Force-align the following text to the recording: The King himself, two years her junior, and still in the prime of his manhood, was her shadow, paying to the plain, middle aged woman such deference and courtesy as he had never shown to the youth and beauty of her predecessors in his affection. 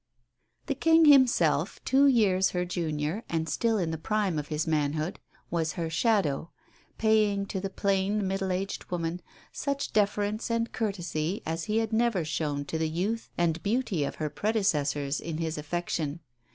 The 0.65 0.73
King 0.73 1.05
himself, 1.05 1.79
two 1.85 2.07
years 2.07 2.49
her 2.57 2.65
junior, 2.65 3.23
and 3.29 3.47
still 3.47 3.77
in 3.77 3.91
the 3.91 3.99
prime 3.99 4.39
of 4.39 4.47
his 4.47 4.65
manhood, 4.65 5.19
was 5.51 5.73
her 5.73 5.91
shadow, 5.91 6.49
paying 6.97 7.45
to 7.45 7.59
the 7.61 7.69
plain, 7.69 8.27
middle 8.27 8.51
aged 8.51 8.89
woman 8.89 9.21
such 9.51 9.93
deference 9.93 10.49
and 10.49 10.71
courtesy 10.73 11.43
as 11.45 11.65
he 11.65 11.77
had 11.77 11.93
never 11.93 12.25
shown 12.25 12.65
to 12.65 12.79
the 12.79 12.89
youth 12.89 13.29
and 13.37 13.61
beauty 13.61 14.03
of 14.03 14.15
her 14.15 14.31
predecessors 14.31 15.19
in 15.21 15.37
his 15.37 15.55
affection. 15.55 16.21